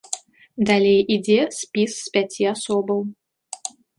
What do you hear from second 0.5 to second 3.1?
Далей ідзе спіс з пяці асобаў.